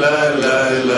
[0.00, 0.10] la
[0.42, 0.97] la la.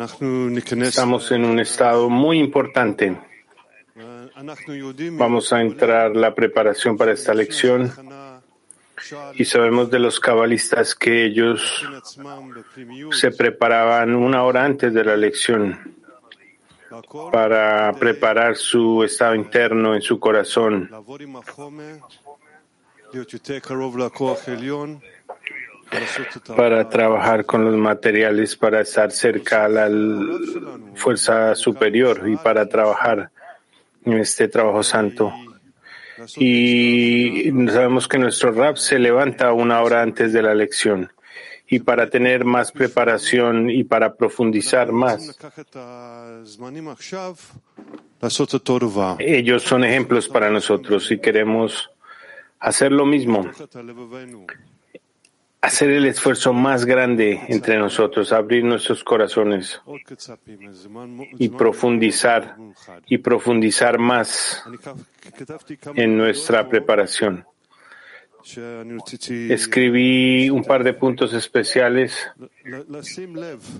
[0.00, 3.18] Estamos en un estado muy importante.
[5.12, 7.92] Vamos a entrar la preparación para esta lección
[9.34, 11.84] y sabemos de los cabalistas que ellos
[13.10, 15.96] se preparaban una hora antes de la lección
[17.32, 20.88] para preparar su estado interno en su corazón
[26.56, 29.90] para trabajar con los materiales, para estar cerca a la
[30.94, 33.30] fuerza superior y para trabajar
[34.04, 35.32] en este trabajo santo.
[36.36, 41.10] Y sabemos que nuestro rap se levanta una hora antes de la lección.
[41.70, 45.38] Y para tener más preparación y para profundizar más,
[49.18, 51.90] ellos son ejemplos para nosotros y queremos
[52.58, 53.50] hacer lo mismo
[55.60, 59.80] hacer el esfuerzo más grande entre nosotros, abrir nuestros corazones
[61.38, 62.56] y profundizar
[63.06, 64.64] y profundizar más
[65.94, 67.44] en nuestra preparación.
[69.50, 72.30] Escribí un par de puntos especiales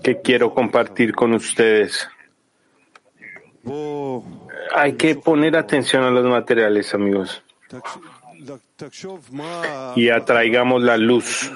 [0.03, 2.07] que quiero compartir con ustedes.
[4.75, 7.43] Hay que poner atención a los materiales, amigos
[9.95, 11.51] y atraigamos la luz.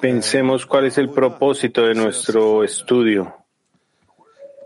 [0.00, 3.34] Pensemos cuál es el propósito de nuestro estudio.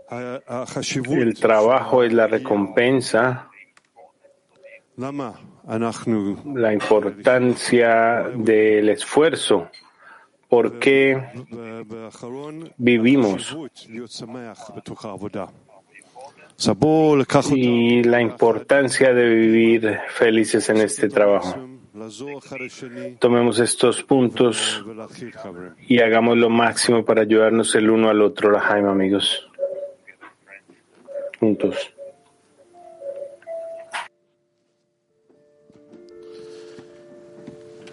[0.09, 3.49] El trabajo es la recompensa,
[4.95, 9.69] la importancia del esfuerzo.
[10.47, 11.31] ¿Por qué
[12.77, 13.57] vivimos?
[17.54, 21.56] y la importancia de vivir felices en este trabajo.
[23.18, 24.84] Tomemos estos puntos
[25.88, 29.44] y hagamos lo máximo para ayudarnos el uno al otro, la Jaime, amigos.
[31.40, 31.76] Juntos.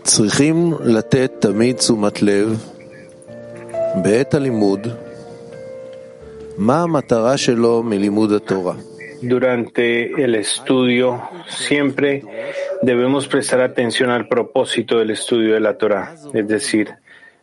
[0.06, 2.64] צריכים לתת תמיד תשומת לב
[4.04, 4.88] בעת הלימוד
[9.23, 12.23] durante el estudio, siempre
[12.83, 16.91] debemos prestar atención al propósito del estudio de la Torah, es decir,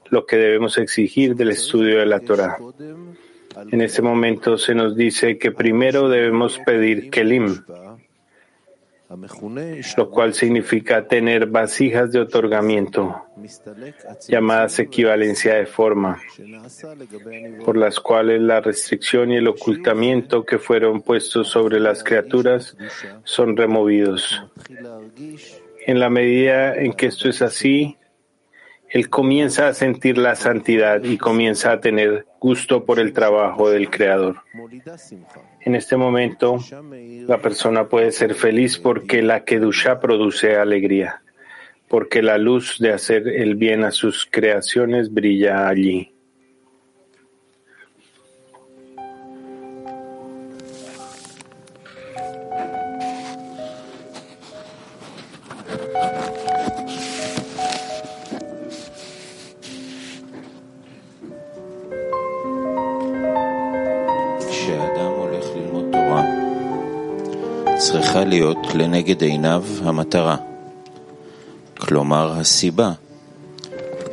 [0.10, 2.58] lo que debemos exigir del estudio de la Torah.
[3.72, 7.64] En este momento se nos dice que primero debemos pedir Kelim,
[9.98, 13.26] lo cual significa tener vasijas de otorgamiento,
[14.28, 16.22] llamadas equivalencia de forma,
[17.64, 22.76] por las cuales la restricción y el ocultamiento que fueron puestos sobre las criaturas
[23.24, 24.44] son removidos.
[25.86, 27.98] En la medida en que esto es así,
[28.90, 33.90] él comienza a sentir la santidad y comienza a tener gusto por el trabajo del
[33.90, 34.38] Creador.
[35.62, 36.58] En este momento,
[37.28, 41.22] la persona puede ser feliz porque la Kedusha produce alegría,
[41.90, 46.14] porque la luz de hacer el bien a sus creaciones brilla allí.
[68.57, 70.37] צריכה להיות לנגד עיניו המטרה,
[71.79, 72.91] כלומר הסיבה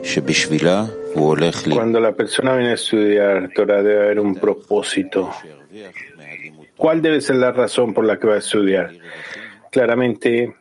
[0.04, 1.74] שבשבילה הוא הולך ל...
[1.74, 5.30] Cuando la persona viene a estudiar Torah debe haber un propósito.
[6.76, 8.92] ¿Cuál debe ser la razón por la que va a estudiar?
[9.72, 10.54] Claramente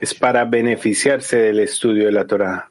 [0.00, 2.70] es para beneficiarse del estudio de la Torah,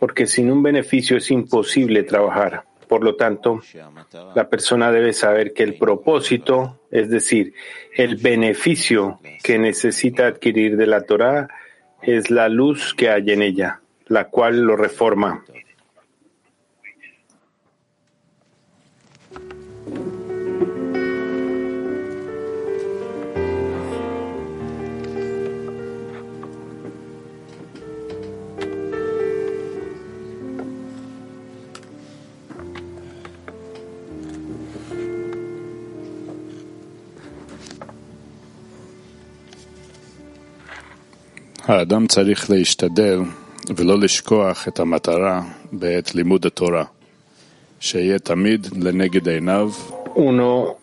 [0.00, 2.64] porque sin un beneficio es imposible trabajar.
[2.87, 3.61] Por lo tanto,
[4.35, 7.53] la persona debe saber que el propósito, es decir,
[7.95, 11.47] el beneficio que necesita adquirir de la Torah,
[12.01, 15.43] es la luz que hay en ella, la cual lo reforma.
[41.64, 43.20] האדם צריך להשתדל
[43.76, 45.42] ולא לשכוח את המטרה
[45.72, 46.84] בעת לימוד התורה,
[47.80, 49.70] שיהיה תמיד לנגד עיניו.
[50.14, 50.78] Uno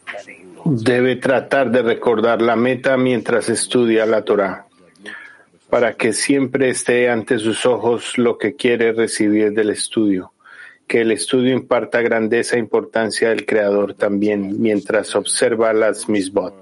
[0.66, 4.66] debe tratar de recordar la meta mientras estudia la Torah,
[5.70, 10.32] para que siempre esté ante sus ojos lo que quiere recibir del estudio,
[10.88, 16.54] que el estudio imparta grandeza e importancia del Creador también mientras observa las misbot.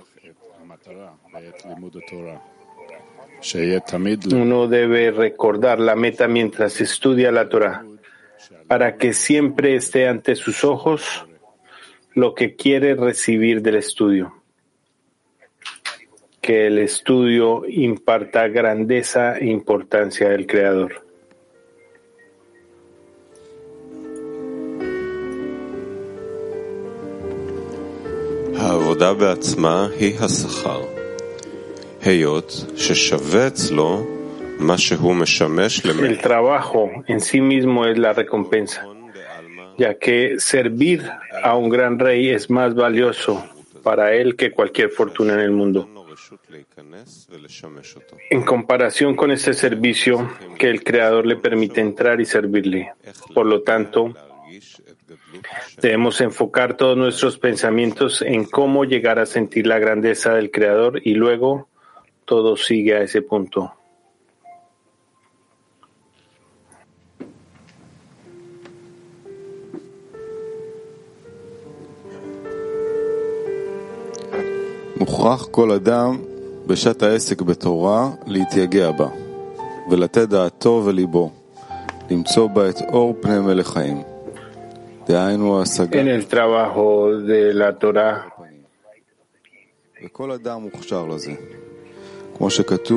[4.34, 7.86] Uno debe recordar la meta mientras estudia la Torah,
[8.68, 11.26] para que siempre esté ante sus ojos
[12.14, 14.34] lo que quiere recibir del estudio.
[16.42, 21.06] Que el estudio imparta grandeza e importancia del Creador.
[28.66, 30.99] העבודה בעצמה היא השכר,
[36.07, 38.87] El trabajo en sí mismo es la recompensa,
[39.77, 41.03] ya que servir
[41.43, 43.45] a un gran rey es más valioso
[43.83, 45.89] para él que cualquier fortuna en el mundo.
[48.31, 52.93] En comparación con este servicio que el Creador le permite entrar y servirle.
[53.35, 54.15] Por lo tanto,
[55.81, 61.15] debemos enfocar todos nuestros pensamientos en cómo llegar a sentir la grandeza del Creador y
[61.15, 61.70] luego
[62.30, 63.62] todo sigue a ese punto.
[74.98, 76.18] מוכרח כל אדם
[76.68, 79.08] בשעת העסק בתורה להתייגע בה,
[79.92, 81.32] ולתת דעתו וליבו,
[82.12, 84.04] למצוא בה את אור פני מלך חיים.
[85.08, 88.42] דהיינו השגה En el trabajo de la Torah,
[90.06, 91.32] וכל אדם מוכשר לזה.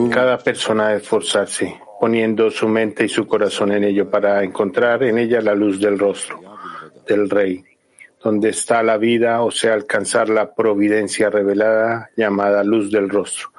[0.10, 5.18] cada persona a esforzarse, poniendo su mente y su corazón en ello para encontrar en
[5.18, 6.40] ella la luz del rostro
[7.06, 7.62] del Rey,
[8.24, 13.50] donde está la vida, o sea, alcanzar la providencia revelada llamada luz del rostro.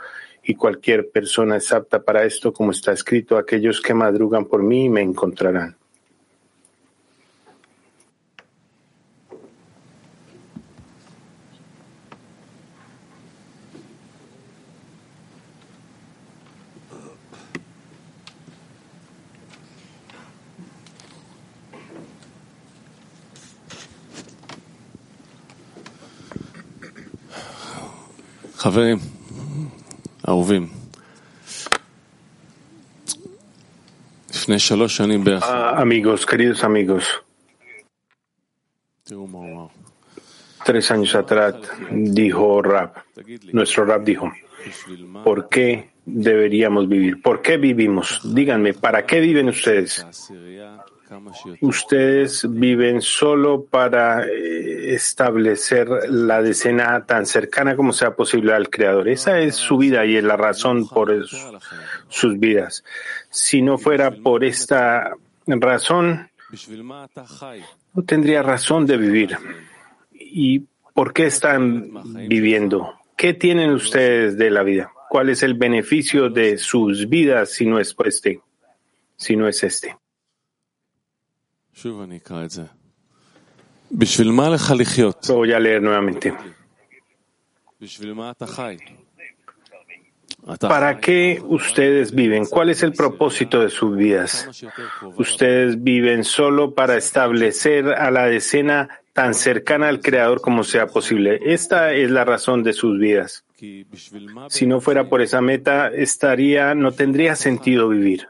[0.42, 4.88] Y cualquier persona es apta para esto, como está escrito, aquellos que madrugan por mí
[4.88, 5.76] me encontrarán.
[28.63, 28.97] חברים,
[30.29, 30.67] אהובים,
[34.29, 37.05] לפני שלוש שנים בערך, Ah, amigos, queridos amigos,
[39.03, 39.65] תראו מה הוא אמר.
[40.65, 41.53] tres años atrás
[41.91, 44.27] dijo Rab, תגיד לי, nuestro Rab dijo,
[44.67, 47.21] בשביל מה ¿por qué deberíamos vivir?
[47.21, 48.21] ¿Por qué vivimos?
[48.35, 50.05] Díganme, ¿para qué viven ustedes?
[51.60, 59.08] ustedes viven solo para eh, establecer la decena tan cercana como sea posible al Creador.
[59.08, 61.12] Esa es su vida y es la razón por
[62.08, 62.84] sus vidas.
[63.30, 65.14] Si no fuera por esta
[65.46, 66.30] razón,
[67.94, 69.36] no tendría razón de vivir.
[70.12, 72.94] ¿Y por qué están viviendo?
[73.16, 74.92] ¿Qué tienen ustedes de la vida?
[75.08, 78.40] ¿Cuál es el beneficio de sus vidas si no es este?
[79.16, 79.96] Si no es este.
[85.28, 86.32] Lo voy a leer nuevamente.
[90.60, 92.44] ¿Para qué ustedes viven?
[92.44, 94.48] ¿Cuál es el propósito de sus vidas?
[95.16, 101.40] Ustedes viven solo para establecer a la decena tan cercana al Creador como sea posible.
[101.44, 103.44] Esta es la razón de sus vidas.
[104.48, 108.28] Si no fuera por esa meta, estaría, no tendría sentido vivir.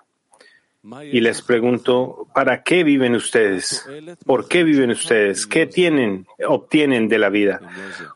[1.10, 3.86] Y les pregunto, ¿para qué viven ustedes?
[4.26, 5.46] ¿Por qué viven ustedes?
[5.46, 7.60] ¿Qué tienen, obtienen de la vida?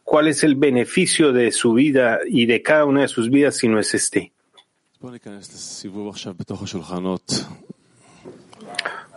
[0.04, 3.68] ¿Cuál es el beneficio de su vida y de cada una de sus vidas si
[3.68, 4.32] no es este?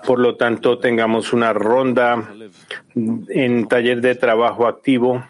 [0.06, 2.34] Por lo tanto, tengamos una ronda
[2.96, 5.26] en taller de trabajo activo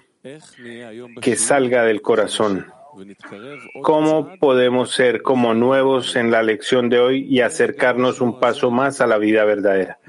[1.22, 2.68] que salga del corazón.
[3.82, 9.02] ¿Cómo podemos ser como nuevos en la lección de hoy y acercarnos un paso más
[9.02, 10.00] a la vida verdadera?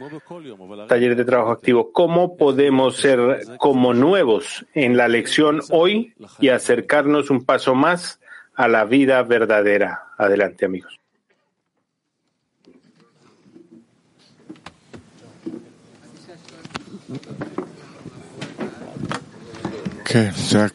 [0.89, 1.93] Taller de trabajo activo.
[1.93, 8.21] ¿Cómo podemos ser como nuevos en la lección hoy y acercarnos un paso más
[8.55, 10.03] a la vida verdadera?
[10.19, 10.99] Adelante, amigos.
[20.05, 20.69] Okay, so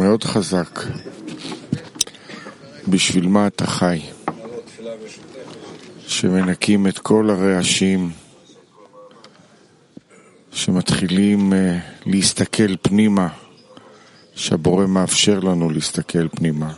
[0.00, 0.80] מאוד חזק.
[2.88, 4.00] בשביל מה אתה חי?
[6.06, 8.10] שמנקים את כל הרעשים,
[10.52, 11.56] שמתחילים uh,
[12.06, 13.28] להסתכל פנימה,
[14.34, 16.72] שהבורא מאפשר לנו להסתכל פנימה.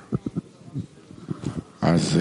[1.83, 2.19] אז...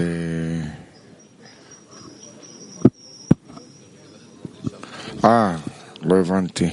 [5.24, 5.56] אה,
[6.02, 6.70] לא הבנתי.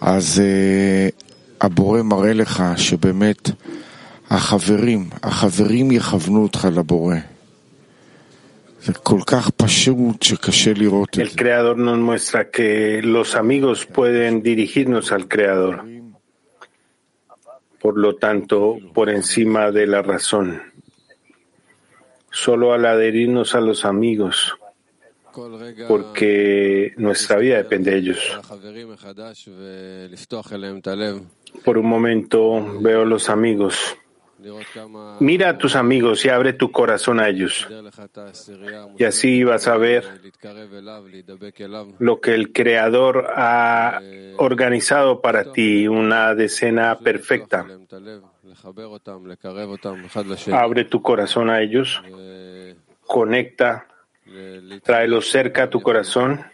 [0.00, 1.23] אז uh,
[1.61, 3.49] הבורא מראה לך שבאמת
[4.29, 7.15] החברים, החברים יכוונו אותך לבורא.
[8.83, 11.21] זה כל כך פשוט שקשה לראות את זה.
[11.23, 15.85] El Creador nos muestra que los amigos pueden dirigirnos al Creador.
[17.79, 20.61] Por lo tanto, por encima de la razón.
[22.31, 24.35] Solo al adherirnos a los amigos,
[25.87, 28.21] porque nuestra vida depende de ellos.
[31.62, 33.96] Por un momento veo los amigos.
[35.20, 37.66] Mira a tus amigos y abre tu corazón a ellos.
[38.98, 40.04] Y así vas a ver
[41.98, 44.00] lo que el Creador ha
[44.36, 47.66] organizado para ti, una decena perfecta.
[50.52, 52.02] Abre tu corazón a ellos,
[53.06, 53.86] conecta,
[54.82, 56.44] tráelos cerca a tu corazón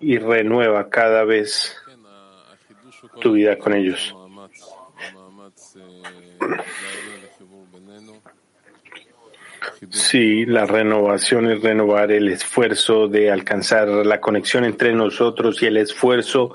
[0.00, 1.76] y renueva cada vez
[3.20, 4.14] tu vida con ellos.
[9.90, 15.76] Sí, la renovación es renovar el esfuerzo de alcanzar la conexión entre nosotros y el
[15.76, 16.54] esfuerzo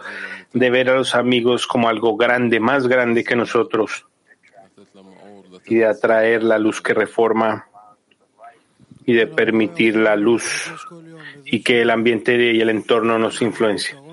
[0.53, 4.05] de ver a los amigos como algo grande, más grande que nosotros,
[5.65, 7.67] y de atraer la luz que reforma
[9.05, 10.71] y de permitir la luz
[11.45, 14.06] y que el ambiente y el entorno nos influencien.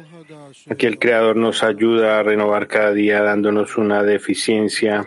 [0.70, 5.06] Aquí el Creador nos ayuda a renovar cada día dándonos una deficiencia,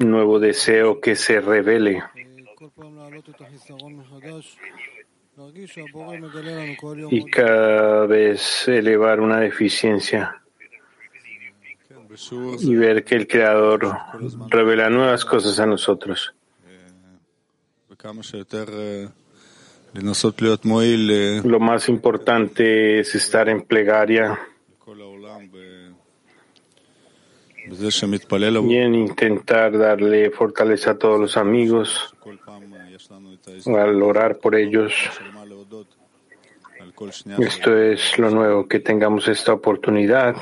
[0.00, 2.02] un nuevo deseo que se revele.
[7.10, 10.40] Y cada vez elevar una deficiencia
[12.60, 13.96] y ver que el Creador
[14.48, 16.34] revela nuevas cosas a nosotros.
[21.44, 24.38] Lo más importante es estar en plegaria
[27.66, 32.14] y en intentar darle fortaleza a todos los amigos,
[33.66, 34.92] al orar por ellos.
[37.38, 40.36] Esto es lo nuevo, que tengamos esta oportunidad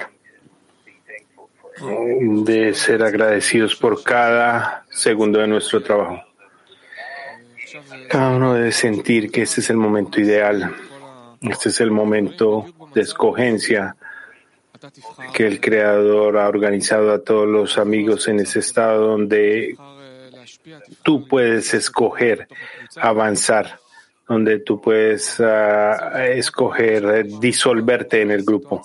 [2.21, 6.32] de ser agradecidos por cada segundo de nuestro trabajo.
[8.09, 10.75] Cada uno debe sentir que este es el momento ideal,
[11.41, 13.97] este es el momento de escogencia
[15.33, 19.77] que el Creador ha organizado a todos los amigos en ese estado donde
[21.03, 22.49] tú puedes escoger
[22.97, 23.79] avanzar,
[24.29, 28.83] donde tú puedes ah, escoger disolverte en el grupo.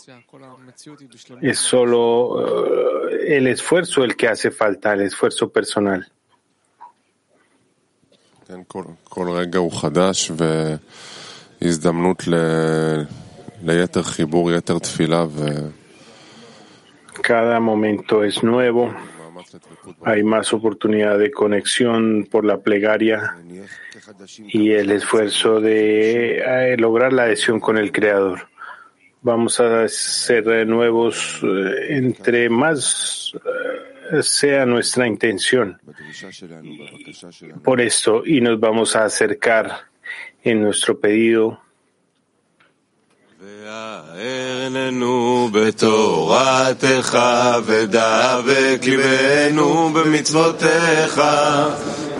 [1.41, 6.08] Es solo ah, el esfuerzo el que hace falta, el esfuerzo personal.
[17.22, 18.94] Cada momento es nuevo.
[20.04, 23.36] Hay más oportunidad de conexión por la plegaria
[24.48, 28.48] y el esfuerzo de lograr la adhesión con el Creador.
[29.24, 31.42] Vamos a ser nuevos
[31.89, 33.34] entre más
[34.23, 35.81] sea nuestra intención.
[37.62, 39.71] Por esto, y nos vamos a acercar
[40.42, 41.59] en nuestro pedido
[43.64, 47.19] והערננו בתורתך
[47.64, 51.23] ודבק ליבנו במצוותיך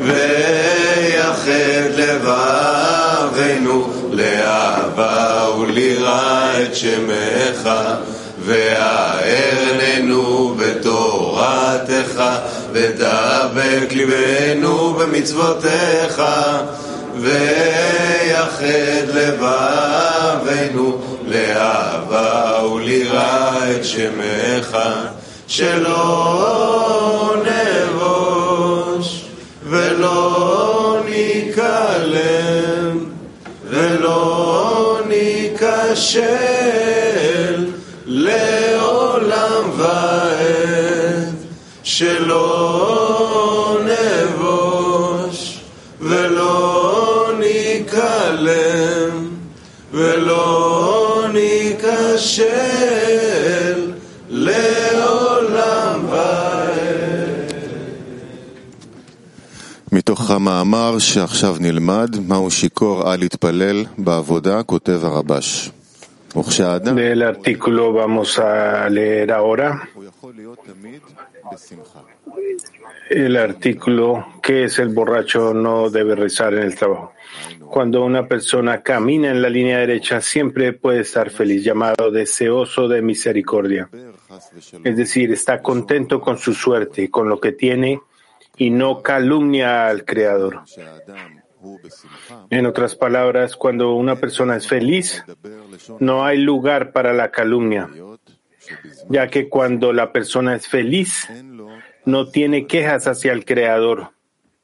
[0.01, 1.91] ויחד
[3.37, 7.71] לבבינו לאהבה וליראה את שמך
[8.39, 10.23] והערננו
[11.38, 12.24] בתורתך
[12.72, 16.22] ודבק ליבנו במצוותיך
[17.16, 24.78] ויחד לבבינו לאהבה וליראה את שמך
[25.48, 27.36] שלא
[27.94, 29.26] נבוש
[29.64, 32.98] ולא ניכלם
[33.70, 36.77] ולא ניכשל
[41.88, 45.60] שלא נבוש
[46.00, 49.28] ולא ניכלם
[49.92, 52.48] ולא ניכשל
[54.30, 57.54] לעולם ועד.
[59.92, 65.70] מתוך המאמר שעכשיו נלמד, מהו שיכור אל יתפלל בעבודה, כותב הרבש.
[66.38, 69.70] וכשהאדם Del artículo vamos a leer ahora
[73.10, 77.14] el artículo que es el borracho no debe rezar en el trabajo.
[77.70, 83.02] Cuando una persona camina en la línea derecha, siempre puede estar feliz, llamado deseoso de
[83.02, 83.90] misericordia.
[84.84, 88.02] Es decir, está contento con su suerte, con lo que tiene
[88.58, 90.62] y no calumnia al Creador.
[92.50, 95.24] En otras palabras, cuando una persona es feliz,
[96.00, 97.90] no hay lugar para la calumnia
[99.11, 101.69] ya que cuando la persona es feliz, אין לו,
[102.07, 104.11] no tiene quejas hacia el Creador,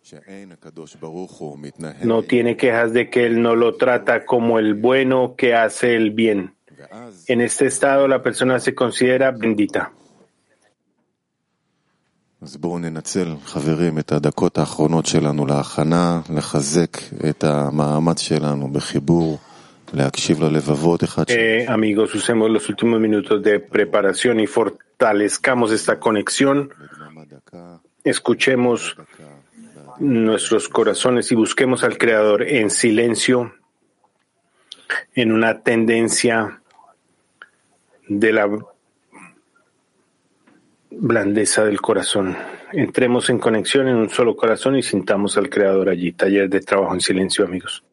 [0.02, 4.58] שאין הקדוש ברוך הוא מתנהל, no tiene quejas de que Él no lo trata como
[4.58, 6.54] el bueno que hace el bien.
[6.78, 9.92] ואז En este estado la persona se considera bendita.
[12.42, 16.96] אז בואו ננצל, חברים, את הדקות האחרונות שלנו להכנה, לחזק
[17.30, 19.38] את המאמץ שלנו בחיבור,
[21.29, 26.73] Eh, amigos, usemos los últimos minutos de preparación y fortalezcamos esta conexión.
[28.03, 28.97] Escuchemos
[29.99, 33.53] nuestros corazones y busquemos al Creador en silencio,
[35.13, 36.61] en una tendencia
[38.07, 38.49] de la
[40.89, 42.35] blandeza del corazón.
[42.71, 46.13] Entremos en conexión en un solo corazón y sintamos al Creador allí.
[46.13, 47.83] Taller de trabajo en silencio, amigos.